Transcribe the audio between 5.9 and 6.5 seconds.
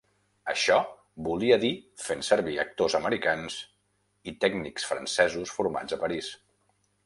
a Paris.